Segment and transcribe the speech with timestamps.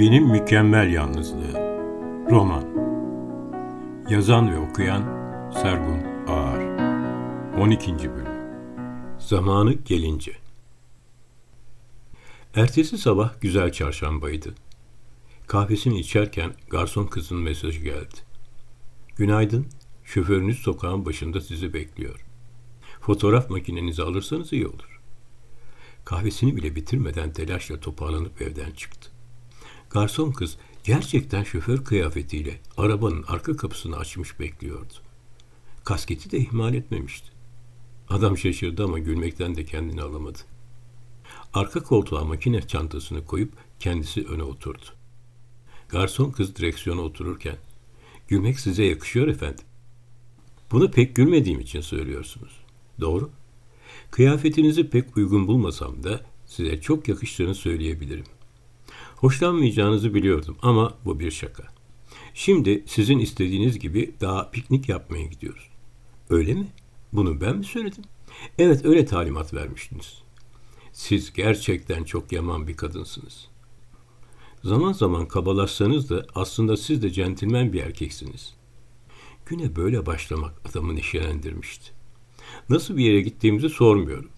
[0.00, 1.52] Benim Mükemmel Yalnızlığı
[2.30, 2.64] Roman
[4.10, 5.02] Yazan ve okuyan
[5.52, 6.60] Sergun Ağar
[7.60, 8.10] 12.
[8.10, 8.50] Bölüm
[9.18, 10.32] Zamanı gelince
[12.54, 14.54] Ertesi sabah güzel çarşambaydı.
[15.46, 18.16] Kahvesini içerken garson kızın mesajı geldi.
[19.16, 19.66] Günaydın,
[20.04, 22.24] şoförünüz sokağın başında sizi bekliyor.
[23.00, 25.00] Fotoğraf makinenizi alırsanız iyi olur.
[26.04, 29.09] Kahvesini bile bitirmeden telaşla toparlanıp evden çıktı.
[29.90, 34.92] Garson kız gerçekten şoför kıyafetiyle arabanın arka kapısını açmış bekliyordu.
[35.84, 37.28] Kasketi de ihmal etmemişti.
[38.08, 40.38] Adam şaşırdı ama gülmekten de kendini alamadı.
[41.54, 44.84] Arka koltuğa makine çantasını koyup kendisi öne oturdu.
[45.88, 47.56] Garson kız direksiyona otururken,
[48.28, 49.64] gülmek size yakışıyor efendim.
[50.70, 52.52] Bunu pek gülmediğim için söylüyorsunuz.
[53.00, 53.30] Doğru.
[54.10, 58.24] Kıyafetinizi pek uygun bulmasam da size çok yakıştığını söyleyebilirim.
[59.20, 61.64] Hoşlanmayacağınızı biliyordum ama bu bir şaka.
[62.34, 65.70] Şimdi sizin istediğiniz gibi daha piknik yapmaya gidiyoruz.
[66.30, 66.66] Öyle mi?
[67.12, 68.04] Bunu ben mi söyledim?
[68.58, 70.22] Evet öyle talimat vermiştiniz.
[70.92, 73.48] Siz gerçekten çok yaman bir kadınsınız.
[74.64, 78.54] Zaman zaman kabalaşsanız da aslında siz de centilmen bir erkeksiniz.
[79.46, 81.90] Güne böyle başlamak adamı neşelendirmişti.
[82.68, 84.30] Nasıl bir yere gittiğimizi sormuyorum.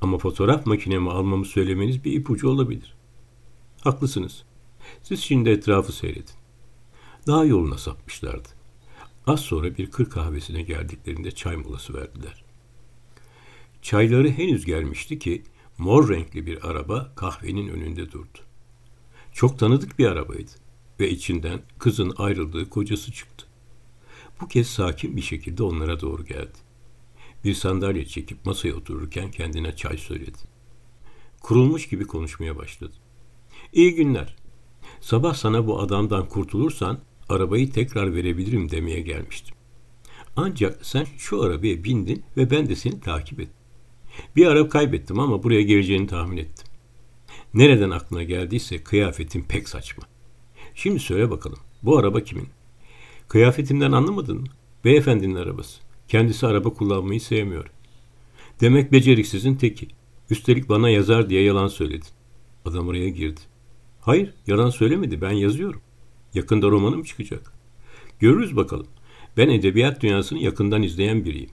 [0.00, 2.94] Ama fotoğraf makinemi almamı söylemeniz bir ipucu olabilir.
[3.84, 4.44] Haklısınız.
[5.02, 6.34] Siz şimdi etrafı seyredin.
[7.26, 8.48] Daha yoluna sapmışlardı.
[9.26, 12.44] Az sonra bir kır kahvesine geldiklerinde çay molası verdiler.
[13.82, 15.42] Çayları henüz gelmişti ki
[15.78, 18.38] mor renkli bir araba kahvenin önünde durdu.
[19.32, 20.50] Çok tanıdık bir arabaydı
[21.00, 23.46] ve içinden kızın ayrıldığı kocası çıktı.
[24.40, 26.58] Bu kez sakin bir şekilde onlara doğru geldi.
[27.44, 30.38] Bir sandalye çekip masaya otururken kendine çay söyledi.
[31.40, 33.03] Kurulmuş gibi konuşmaya başladı.
[33.74, 34.36] İyi günler.
[35.00, 36.98] Sabah sana bu adamdan kurtulursan
[37.28, 39.54] arabayı tekrar verebilirim demeye gelmiştim.
[40.36, 43.54] Ancak sen şu arabaya bindin ve ben de seni takip ettim.
[44.36, 46.66] Bir araba kaybettim ama buraya geleceğini tahmin ettim.
[47.54, 50.04] Nereden aklına geldiyse kıyafetin pek saçma.
[50.74, 52.48] Şimdi söyle bakalım bu araba kimin?
[53.28, 54.46] Kıyafetimden anlamadın mı?
[54.84, 55.80] Beyefendinin arabası.
[56.08, 57.70] Kendisi araba kullanmayı sevmiyor.
[58.60, 59.88] Demek beceriksizin teki.
[60.30, 62.08] Üstelik bana yazar diye yalan söyledin.
[62.64, 63.40] Adam oraya girdi.
[64.04, 65.20] Hayır, yalan söylemedi.
[65.20, 65.80] Ben yazıyorum.
[66.34, 67.52] Yakında romanım çıkacak.
[68.18, 68.86] Görürüz bakalım.
[69.36, 71.50] Ben edebiyat dünyasını yakından izleyen biriyim.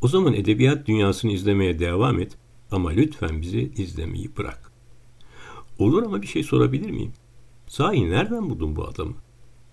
[0.00, 2.38] O zaman edebiyat dünyasını izlemeye devam et
[2.70, 4.72] ama lütfen bizi izlemeyi bırak.
[5.78, 7.12] Olur ama bir şey sorabilir miyim?
[7.66, 9.14] Sahi nereden buldun bu adamı?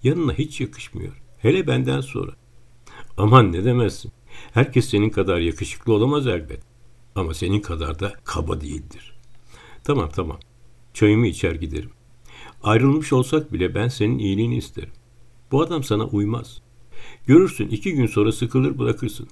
[0.03, 1.21] Yanına hiç yakışmıyor.
[1.37, 2.31] Hele benden sonra.
[3.17, 4.11] Aman ne demezsin.
[4.53, 6.61] Herkes senin kadar yakışıklı olamaz elbet.
[7.15, 9.19] Ama senin kadar da kaba değildir.
[9.83, 10.39] Tamam tamam.
[10.93, 11.89] Çayımı içer giderim.
[12.63, 14.91] Ayrılmış olsak bile ben senin iyiliğini isterim.
[15.51, 16.61] Bu adam sana uymaz.
[17.27, 19.27] Görürsün iki gün sonra sıkılır bırakırsın.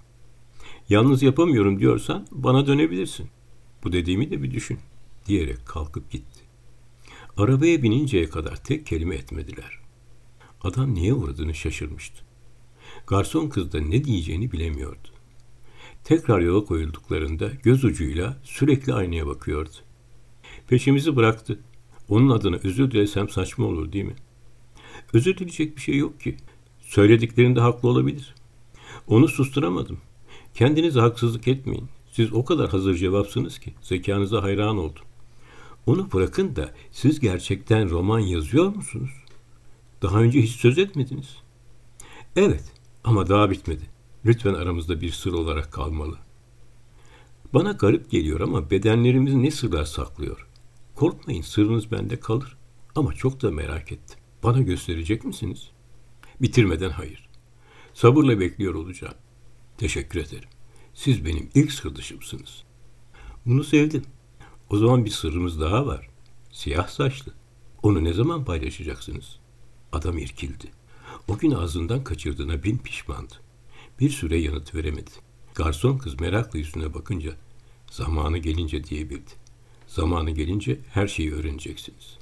[0.89, 3.27] Yalnız yapamıyorum diyorsan bana dönebilirsin.
[3.83, 4.79] Bu dediğimi de bir düşün.
[5.27, 6.39] Diyerek kalkıp gitti.
[7.37, 9.79] Arabaya bininceye kadar tek kelime etmediler.
[10.61, 12.23] Adam niye uğradığını şaşırmıştı.
[13.07, 15.07] Garson kız da ne diyeceğini bilemiyordu.
[16.03, 19.75] Tekrar yola koyulduklarında göz ucuyla sürekli aynaya bakıyordu.
[20.71, 21.59] Peşimizi bıraktı.
[22.09, 24.15] Onun adına özür dilesem saçma olur değil mi?
[25.13, 26.37] Özür dileyecek bir şey yok ki.
[26.79, 28.35] Söylediklerinde haklı olabilir.
[29.07, 29.97] Onu susturamadım.
[30.53, 31.89] Kendinize haksızlık etmeyin.
[32.11, 35.05] Siz o kadar hazır cevapsınız ki zekanıza hayran oldum.
[35.85, 39.11] Onu bırakın da siz gerçekten roman yazıyor musunuz?
[40.01, 41.37] Daha önce hiç söz etmediniz.
[42.35, 42.63] Evet
[43.03, 43.83] ama daha bitmedi.
[44.25, 46.17] Lütfen aramızda bir sır olarak kalmalı.
[47.53, 50.50] Bana garip geliyor ama bedenlerimiz ne sırlar saklıyor.
[50.95, 52.57] Korkmayın sırrınız bende kalır.
[52.95, 54.19] Ama çok da merak ettim.
[54.43, 55.71] Bana gösterecek misiniz?
[56.41, 57.29] Bitirmeden hayır.
[57.93, 59.13] Sabırla bekliyor olacağım.
[59.77, 60.49] Teşekkür ederim.
[60.93, 62.63] Siz benim ilk sırdaşımsınız.
[63.45, 64.03] Bunu sevdim.
[64.69, 66.09] O zaman bir sırrımız daha var.
[66.51, 67.33] Siyah saçlı.
[67.83, 69.39] Onu ne zaman paylaşacaksınız?
[69.91, 70.71] Adam irkildi.
[71.27, 73.33] O gün ağzından kaçırdığına bin pişmandı.
[73.99, 75.11] Bir süre yanıt veremedi.
[75.55, 77.31] Garson kız merakla yüzüne bakınca
[77.91, 79.31] zamanı gelince diyebildi.
[79.91, 82.17] Zamanı gelince her şeyi öğreneceksiniz.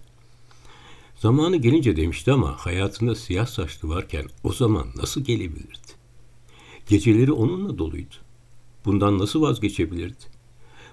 [1.15, 5.91] Zamanı gelince demişti ama hayatında siyah saçlı varken o zaman nasıl gelebilirdi?
[6.87, 8.15] Geceleri onunla doluydu.
[8.85, 10.23] Bundan nasıl vazgeçebilirdi?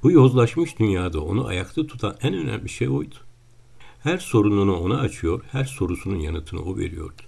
[0.03, 3.17] Bu yozlaşmış dünyada onu ayakta tutan en önemli şey oydu.
[4.03, 7.23] Her sorununu ona açıyor, her sorusunun yanıtını o veriyordu.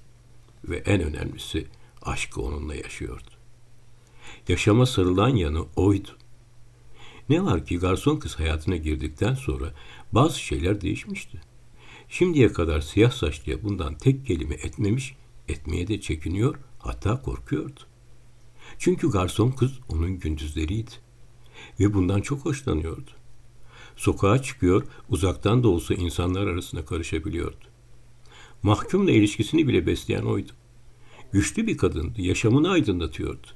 [0.65, 1.67] Ve en önemlisi
[2.03, 3.31] aşkı onunla yaşıyordu.
[4.49, 6.09] Yaşama sarılan yanı oydu.
[7.29, 9.75] Ne var ki garson kız hayatına girdikten sonra
[10.13, 11.41] bazı şeyler değişmişti.
[12.09, 15.17] Şimdiye kadar siyah saçlıya bundan tek kelime etmemiş,
[15.49, 17.81] etmeye de çekiniyor, hatta korkuyordu.
[18.79, 20.91] Çünkü garson kız onun gündüzleriydi.
[21.81, 23.11] Ve bundan çok hoşlanıyordu.
[23.97, 27.65] Sokağa çıkıyor, uzaktan da olsa insanlar arasında karışabiliyordu.
[28.63, 30.53] Mahkumla ilişkisini bile besleyen oydu.
[31.33, 33.47] Güçlü bir kadındı, yaşamını aydınlatıyordu.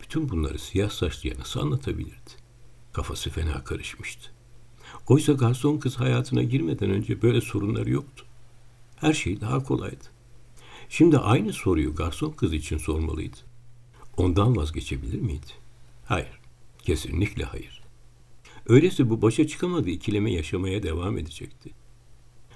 [0.00, 2.39] Bütün bunları siyah saçlıya nasıl anlatabilirdi?
[2.92, 4.30] Kafası fena karışmıştı.
[5.08, 8.24] Oysa garson kız hayatına girmeden önce böyle sorunları yoktu.
[8.96, 10.04] Her şey daha kolaydı.
[10.88, 13.36] Şimdi aynı soruyu garson kız için sormalıydı.
[14.16, 15.52] Ondan vazgeçebilir miydi?
[16.04, 16.40] Hayır.
[16.82, 17.82] Kesinlikle hayır.
[18.68, 21.70] Öyleyse bu başa çıkamadığı ikileme yaşamaya devam edecekti.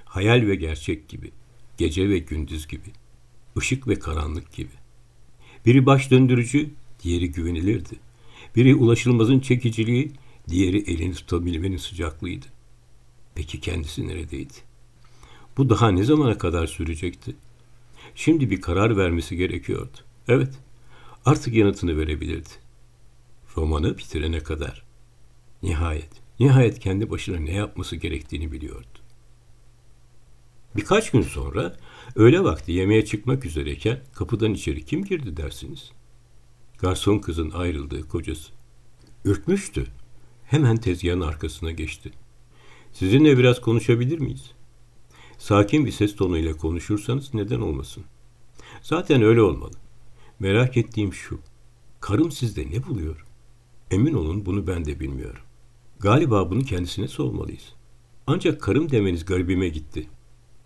[0.05, 1.31] Hayal ve gerçek gibi,
[1.79, 2.93] gece ve gündüz gibi,
[3.59, 4.73] ışık ve karanlık gibi.
[5.67, 6.71] Biri baş döndürücü,
[7.03, 7.97] diğeri güvenilirdi.
[8.57, 10.13] Biri ulaşılmazın çekiciliği,
[10.49, 12.47] diğeri elini tutabilmenin sıcaklığıydı.
[13.35, 14.55] Peki kendisi neredeydi?
[15.57, 17.37] Bu daha ne zamana kadar sürecekti?
[18.15, 19.97] Şimdi bir karar vermesi gerekiyordu.
[20.29, 20.55] Evet,
[21.25, 22.49] artık yanıtını verebilirdi.
[23.57, 24.85] Romanı bitirene kadar.
[25.63, 26.11] Nihayet,
[26.41, 28.99] nihayet kendi başına ne yapması gerektiğini biliyordu.
[30.77, 31.77] Birkaç gün sonra
[32.17, 35.91] öğle vakti yemeğe çıkmak üzereyken kapıdan içeri kim girdi dersiniz?
[36.79, 38.53] Garson kızın ayrıldığı kocası.
[39.25, 39.87] Ürkmüştü.
[40.47, 42.11] Hemen tezgahın arkasına geçti.
[42.93, 44.51] Sizinle biraz konuşabilir miyiz?
[45.39, 48.05] Sakin bir ses tonuyla konuşursanız neden olmasın?
[48.83, 49.75] Zaten öyle olmalı.
[50.41, 51.41] Merak ettiğim şu.
[52.01, 53.27] Karım sizde ne buluyor?
[53.91, 55.43] Emin olun bunu ben de bilmiyorum.
[56.01, 57.75] Galiba bunu kendisine sormalıyız.
[58.27, 60.09] Ancak karım demeniz garibime gitti.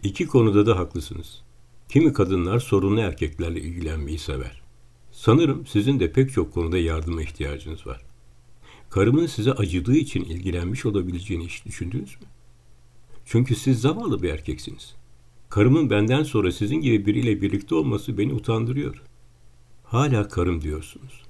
[0.02, 1.42] İki konuda da haklısınız.
[1.88, 4.62] Kimi kadınlar sorunlu erkeklerle ilgilenmeyi sever.
[5.10, 8.07] Sanırım sizin de pek çok konuda yardıma ihtiyacınız var.
[8.90, 12.26] Karımın size acıdığı için ilgilenmiş olabileceğini hiç düşündünüz mü?
[13.24, 14.94] Çünkü siz zavallı bir erkeksiniz.
[15.48, 19.02] Karımın benden sonra sizin gibi biriyle birlikte olması beni utandırıyor.
[19.84, 21.22] Hala karım diyorsunuz.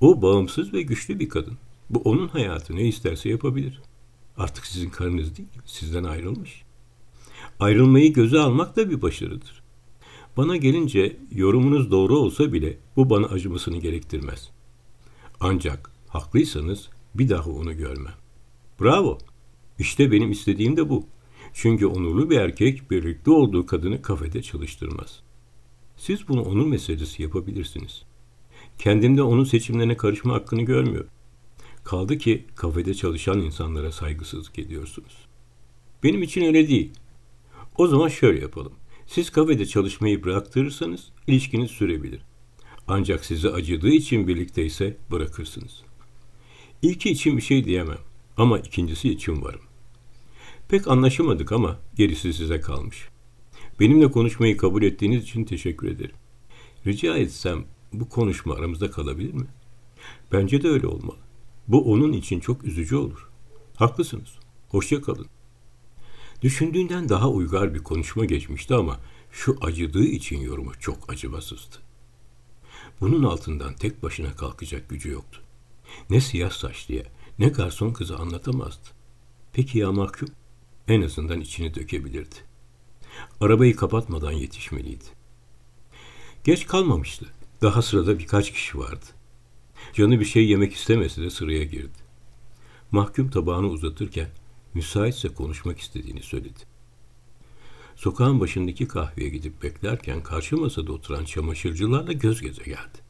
[0.00, 1.58] O bağımsız ve güçlü bir kadın.
[1.90, 3.80] Bu onun hayatı ne isterse yapabilir.
[4.36, 6.62] Artık sizin karınız değil, sizden ayrılmış.
[7.60, 9.62] Ayrılmayı göze almak da bir başarıdır.
[10.36, 14.50] Bana gelince yorumunuz doğru olsa bile bu bana acımasını gerektirmez.
[15.40, 18.14] Ancak haklıysanız bir daha onu görmem.
[18.80, 19.18] Bravo.
[19.78, 21.06] İşte benim istediğim de bu.
[21.52, 25.22] Çünkü onurlu bir erkek birlikte olduğu kadını kafede çalıştırmaz.
[25.96, 28.02] Siz bunu onun meselesi yapabilirsiniz.
[28.78, 31.10] Kendimde onun seçimlerine karışma hakkını görmüyorum.
[31.84, 35.28] Kaldı ki kafede çalışan insanlara saygısızlık ediyorsunuz.
[36.02, 36.90] Benim için öyle değil.
[37.78, 38.72] O zaman şöyle yapalım.
[39.06, 42.20] Siz kafede çalışmayı bıraktırırsanız ilişkiniz sürebilir.
[42.88, 45.87] Ancak size acıdığı için birlikteyse bırakırsınız.
[46.82, 47.98] İlki için bir şey diyemem
[48.36, 49.60] ama ikincisi için varım.
[50.68, 53.08] Pek anlaşamadık ama gerisi size kalmış.
[53.80, 56.16] Benimle konuşmayı kabul ettiğiniz için teşekkür ederim.
[56.86, 59.46] Rica etsem bu konuşma aramızda kalabilir mi?
[60.32, 61.18] Bence de öyle olmalı.
[61.68, 63.28] Bu onun için çok üzücü olur.
[63.76, 64.38] Haklısınız.
[64.68, 65.26] Hoşça kalın.
[66.42, 69.00] Düşündüğünden daha uygar bir konuşma geçmişti ama
[69.32, 71.76] şu acıdığı için yorumu çok acımasızdı.
[73.00, 75.40] Bunun altından tek başına kalkacak gücü yoktu.
[76.10, 77.04] Ne siyah saçlıya
[77.38, 78.88] ne garson kızı anlatamazdı.
[79.52, 80.28] Peki ya mahkum?
[80.88, 82.34] En azından içini dökebilirdi.
[83.40, 85.04] Arabayı kapatmadan yetişmeliydi.
[86.44, 87.26] Geç kalmamıştı.
[87.62, 89.04] Daha sırada birkaç kişi vardı.
[89.92, 91.98] Canı bir şey yemek istemese de sıraya girdi.
[92.90, 94.28] Mahkum tabağını uzatırken
[94.74, 96.58] müsaitse konuşmak istediğini söyledi.
[97.96, 103.07] Sokağın başındaki kahveye gidip beklerken karşı masada oturan çamaşırcılarla göz göze geldi.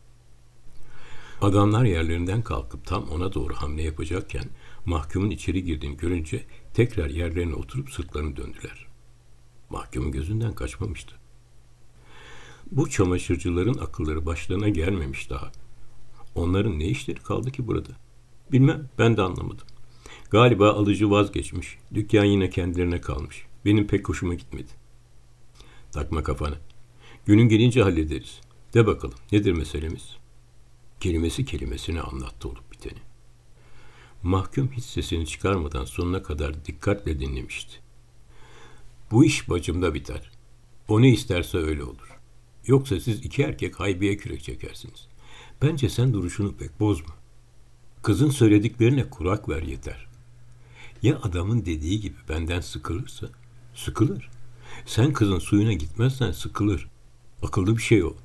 [1.42, 4.44] Adamlar yerlerinden kalkıp tam ona doğru hamle yapacakken
[4.86, 8.86] mahkumun içeri girdiğini görünce tekrar yerlerine oturup sırtlarını döndüler.
[9.70, 11.14] Mahkumun gözünden kaçmamıştı.
[12.70, 15.52] Bu çamaşırcıların akılları başlarına gelmemiş daha.
[16.34, 17.90] Onların ne işleri kaldı ki burada?
[18.52, 19.66] Bilmem, ben de anlamadım.
[20.30, 23.46] Galiba alıcı vazgeçmiş, dükkan yine kendilerine kalmış.
[23.64, 24.70] Benim pek hoşuma gitmedi.
[25.92, 26.58] Takma kafanı.
[27.26, 28.40] Günün gelince hallederiz.
[28.74, 30.16] De bakalım, nedir meselemiz?
[31.00, 32.98] Kelimesi kelimesine anlattı olup biteni.
[34.22, 37.74] Mahkum hiç sesini çıkarmadan sonuna kadar dikkatle dinlemişti.
[39.10, 40.30] Bu iş bacımda biter.
[40.88, 42.18] O ne isterse öyle olur.
[42.66, 45.06] Yoksa siz iki erkek haybeye kürek çekersiniz.
[45.62, 47.14] Bence sen duruşunu pek bozma.
[48.02, 50.06] Kızın söylediklerine kurak ver yeter.
[51.02, 53.26] Ya adamın dediği gibi benden sıkılırsa?
[53.74, 54.30] Sıkılır.
[54.86, 56.88] Sen kızın suyuna gitmezsen sıkılır.
[57.42, 58.16] Akıllı bir şey o.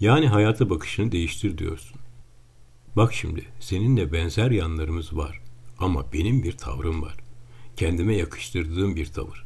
[0.00, 2.00] Yani hayata bakışını değiştir diyorsun.
[2.96, 5.40] Bak şimdi seninle benzer yanlarımız var
[5.78, 7.16] ama benim bir tavrım var.
[7.76, 9.44] Kendime yakıştırdığım bir tavır.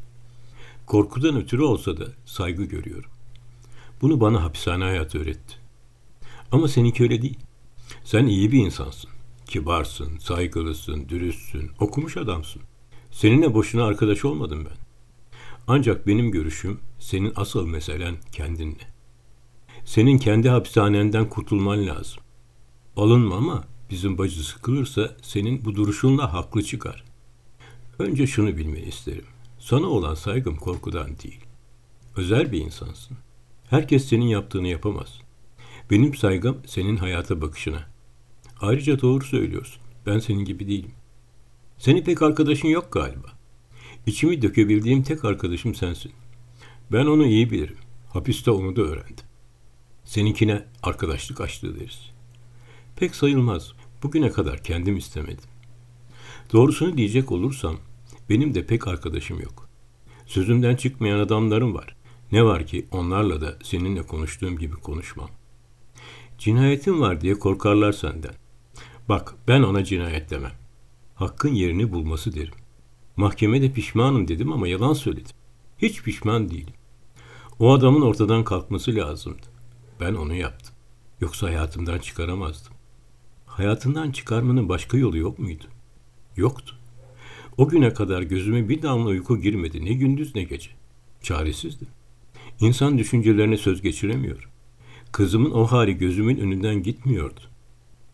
[0.87, 3.11] Korkudan ötürü olsa da saygı görüyorum.
[4.01, 5.55] Bunu bana hapishane hayatı öğretti.
[6.53, 7.39] Ama seninki öyle değil.
[8.05, 9.11] Sen iyi bir insansın.
[9.47, 12.63] Kibarsın, saygılısın, dürüstsün, okumuş adamsın.
[13.11, 14.77] Seninle boşuna arkadaş olmadım ben.
[15.67, 18.89] Ancak benim görüşüm senin asıl meselen kendinle.
[19.85, 22.23] Senin kendi hapishanenden kurtulman lazım.
[22.99, 27.05] Alınma ama bizim bacı sıkılırsa senin bu duruşunla haklı çıkar.
[27.99, 29.25] Önce şunu bilmeni isterim.
[29.59, 31.41] Sana olan saygım korkudan değil.
[32.17, 33.17] Özel bir insansın.
[33.71, 35.21] Herkes senin yaptığını yapamaz.
[35.91, 37.87] Benim saygım senin hayata bakışına.
[38.61, 39.83] Ayrıca doğru söylüyorsun.
[40.07, 40.93] Ben senin gibi değilim.
[41.79, 43.29] Senin pek arkadaşın yok galiba.
[44.07, 46.13] İçimi dökebildiğim tek arkadaşım sensin.
[46.93, 47.79] Ben onu iyi bilirim.
[48.09, 49.27] Hapiste onu da öğrendim.
[50.05, 52.18] Seninkine arkadaşlık açlığı deriz.
[52.99, 53.73] Pek sayılmaz.
[54.03, 55.45] Bugüne kadar kendim istemedim.
[56.53, 57.77] Doğrusunu diyecek olursam
[58.29, 59.69] benim de pek arkadaşım yok.
[60.27, 61.97] Sözümden çıkmayan adamlarım var.
[62.33, 65.29] Ne var ki onlarla da seninle konuştuğum gibi konuşmam.
[66.39, 68.35] Cinayetin var diye korkarlar senden.
[69.09, 70.55] Bak ben ona cinayet demem.
[71.15, 72.55] Hakkın yerini bulması derim.
[73.17, 75.37] Mahkemede pişmanım dedim ama yalan söyledim.
[75.79, 76.75] Hiç pişman değilim.
[77.59, 79.47] O adamın ortadan kalkması lazımdı.
[80.01, 80.75] Ben onu yaptım.
[81.21, 82.78] Yoksa hayatımdan çıkaramazdım.
[83.59, 85.65] Hayatından çıkarmanın başka yolu yok muydu?
[86.37, 86.77] Yoktu.
[87.57, 90.71] O güne kadar gözüme bir damla uyku girmedi ne gündüz ne gece.
[91.23, 91.89] Çaresizdim.
[92.61, 94.49] İnsan düşüncelerine söz geçiremiyor.
[95.13, 97.41] Kızımın o hali gözümün önünden gitmiyordu.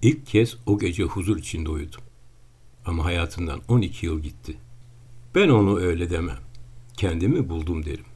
[0.03, 2.03] İlk kez o gece huzur içinde uyudum.
[2.85, 4.57] Ama hayatından 12 yıl gitti.
[5.35, 6.39] Ben onu öyle demem.
[6.97, 8.07] Kendimi buldum derim.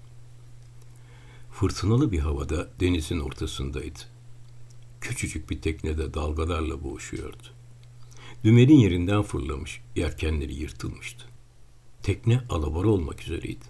[1.50, 4.17] Fırtınalı bir havada denizin ortasındaydı.
[5.00, 7.42] Küçücük bir teknede dalgalarla boğuşuyordu.
[8.44, 11.24] Dümerin yerinden fırlamış, yelkenleri yırtılmıştı.
[12.02, 13.64] Tekne alabora olmak üzereydi.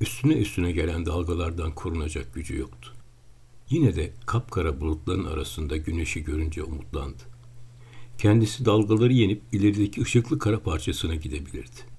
[0.00, 2.92] Üstüne üstüne gelen dalgalardan korunacak gücü yoktu.
[3.70, 7.22] Yine de kapkara bulutların arasında güneşi görünce umutlandı.
[8.18, 11.96] Kendisi dalgaları yenip ilerideki ışıklı kara parçasına gidebilirdi.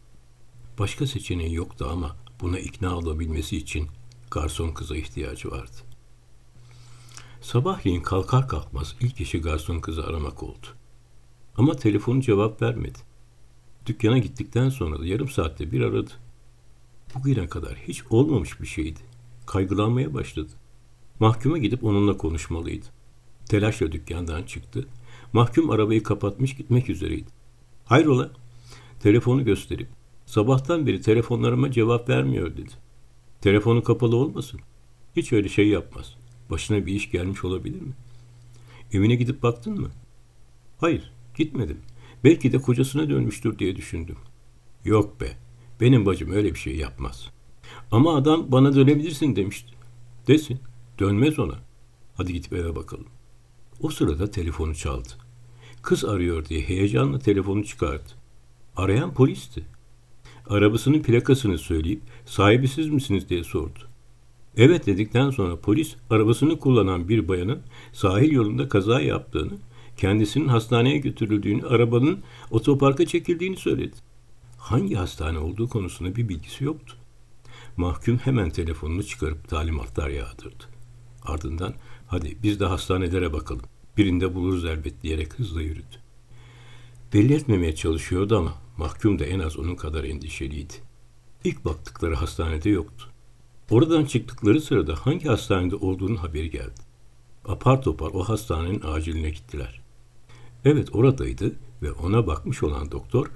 [0.79, 3.87] Başka seçeneği yoktu ama buna ikna olabilmesi için
[4.31, 5.86] garson kıza ihtiyacı vardı.
[7.47, 10.67] Sabahleyin kalkar kalkmaz ilk işi garson kızı aramak oldu.
[11.57, 12.97] Ama telefonu cevap vermedi.
[13.85, 16.11] Dükkana gittikten sonra da yarım saatte bir aradı.
[17.15, 18.99] Bugüne kadar hiç olmamış bir şeydi.
[19.45, 20.51] Kaygılanmaya başladı.
[21.19, 22.85] Mahkuma gidip onunla konuşmalıydı.
[23.45, 24.87] Telaşla dükkandan çıktı.
[25.33, 27.29] Mahkum arabayı kapatmış gitmek üzereydi.
[27.85, 28.29] Hayrola?
[28.99, 29.87] Telefonu gösterip
[30.25, 32.73] sabahtan beri telefonlarıma cevap vermiyor dedi.
[33.41, 34.59] Telefonu kapalı olmasın.
[35.15, 36.15] Hiç öyle şey yapmaz.
[36.49, 37.93] Başına bir iş gelmiş olabilir mi?
[38.93, 39.91] Evine gidip baktın mı?
[40.77, 41.77] Hayır, gitmedim.
[42.23, 44.17] Belki de kocasına dönmüştür diye düşündüm.
[44.85, 45.37] Yok be,
[45.81, 47.29] benim bacım öyle bir şey yapmaz.
[47.91, 49.73] Ama adam bana dönebilirsin demişti.
[50.27, 50.59] Desin,
[50.99, 51.59] dönmez ona.
[52.15, 53.07] Hadi gidip eve bakalım.
[53.81, 55.09] O sırada telefonu çaldı.
[55.81, 58.09] Kız arıyor diye heyecanla telefonu çıkardı.
[58.75, 59.63] Arayan polisti.
[60.49, 63.79] Arabasının plakasını söyleyip sahibi siz misiniz diye sordu.
[64.57, 67.61] Evet dedikten sonra polis arabasını kullanan bir bayanın
[67.93, 69.57] sahil yolunda kaza yaptığını,
[69.97, 72.19] kendisinin hastaneye götürüldüğünü, arabanın
[72.51, 73.95] otoparka çekildiğini söyledi.
[74.57, 76.95] Hangi hastane olduğu konusunda bir bilgisi yoktu.
[77.77, 80.63] Mahkum hemen telefonunu çıkarıp talimatlar yağdırdı.
[81.23, 81.73] Ardından
[82.07, 83.65] hadi biz de hastanelere bakalım.
[83.97, 85.95] Birinde buluruz elbet diyerek hızla yürüdü.
[87.13, 90.73] Belli etmemeye çalışıyordu ama mahkum da en az onun kadar endişeliydi.
[91.43, 93.09] İlk baktıkları hastanede yoktu.
[93.71, 96.81] Oradan çıktıkları sırada hangi hastanede olduğunun haberi geldi.
[97.45, 99.81] Apar topar o hastanenin aciline gittiler.
[100.65, 103.31] Evet oradaydı ve ona bakmış olan doktor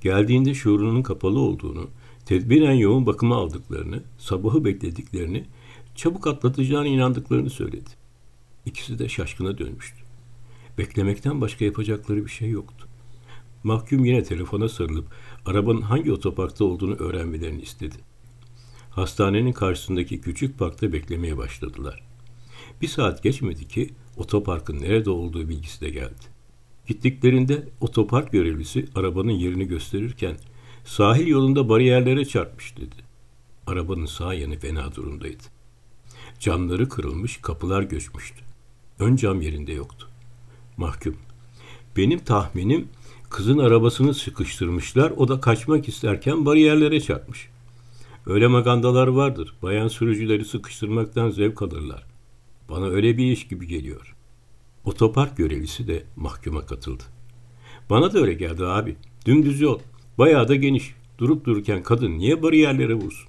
[0.00, 1.88] geldiğinde şuurunun kapalı olduğunu,
[2.26, 5.44] tedbiren yoğun bakıma aldıklarını, sabahı beklediklerini,
[5.94, 7.90] çabuk atlatacağına inandıklarını söyledi.
[8.66, 9.98] İkisi de şaşkına dönmüştü.
[10.78, 12.86] Beklemekten başka yapacakları bir şey yoktu.
[13.64, 15.06] Mahkum yine telefona sarılıp
[15.46, 17.96] arabanın hangi otoparkta olduğunu öğrenmelerini istedi.
[18.96, 22.02] Hastanenin karşısındaki küçük parkta beklemeye başladılar.
[22.82, 26.24] Bir saat geçmedi ki otoparkın nerede olduğu bilgisi de geldi.
[26.86, 30.36] Gittiklerinde otopark görevlisi arabanın yerini gösterirken
[30.84, 32.94] sahil yolunda bariyerlere çarpmış dedi.
[33.66, 35.42] Arabanın sağ yanı fena durumdaydı.
[36.40, 38.40] Camları kırılmış, kapılar göçmüştü.
[38.98, 40.08] Ön cam yerinde yoktu.
[40.76, 41.16] Mahkum.
[41.96, 42.88] Benim tahminim
[43.30, 47.48] kızın arabasını sıkıştırmışlar, o da kaçmak isterken bariyerlere çarpmış.
[48.26, 49.54] Öyle magandalar vardır.
[49.62, 52.06] Bayan sürücüleri sıkıştırmaktan zevk alırlar.
[52.68, 54.16] Bana öyle bir iş gibi geliyor.
[54.84, 57.02] Otopark görevlisi de mahkuma katıldı.
[57.90, 58.96] Bana da öyle geldi abi.
[59.26, 59.78] Dümdüz yol.
[60.18, 60.94] Bayağı da geniş.
[61.18, 63.28] Durup dururken kadın niye bariyerlere vursun?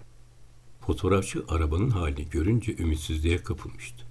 [0.81, 4.05] Fotoğrafçı arabanın halini görünce ümitsizliğe kapılmıştı.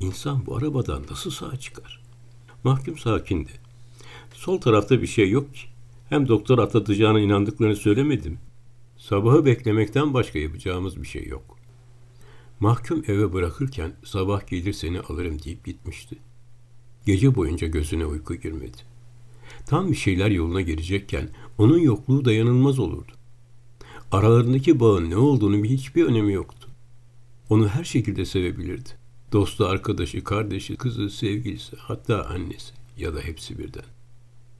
[0.00, 2.00] İnsan bu arabadan nasıl sağ çıkar?
[2.64, 3.52] Mahkum sakindi.
[4.32, 5.60] Sol tarafta bir şey yok ki.
[6.08, 8.38] Hem doktor atlatacağına inandıklarını söylemedim.
[9.08, 11.56] Sabahı beklemekten başka yapacağımız bir şey yok.
[12.60, 16.16] Mahkum eve bırakırken sabah gelir seni alırım deyip gitmişti.
[17.04, 18.76] Gece boyunca gözüne uyku girmedi.
[19.66, 23.12] Tam bir şeyler yoluna girecekken onun yokluğu dayanılmaz olurdu.
[24.12, 26.68] Aralarındaki bağın ne olduğunu hiçbir önemi yoktu.
[27.50, 28.90] Onu her şekilde sevebilirdi.
[29.32, 33.84] Dostu, arkadaşı, kardeşi, kızı, sevgilisi, hatta annesi ya da hepsi birden.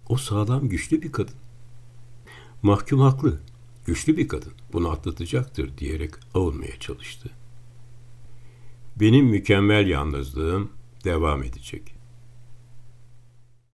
[0.09, 1.35] O sağlam, güçlü bir kadın.
[2.62, 3.41] Mahkum haklı,
[3.87, 4.52] güçlü bir kadın.
[4.73, 7.31] Bunu atlatacaktır diyerek avunmaya çalıştı.
[8.97, 10.73] Benim mükemmel yalnızlığım
[11.05, 11.96] devam edecek.